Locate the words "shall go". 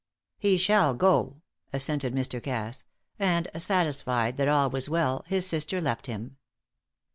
0.57-1.41